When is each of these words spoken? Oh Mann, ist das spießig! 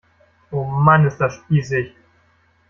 Oh 0.51 0.63
Mann, 0.65 1.05
ist 1.05 1.19
das 1.19 1.35
spießig! 1.35 1.93